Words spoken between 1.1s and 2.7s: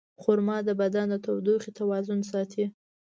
د تودوخې توازن ساتي.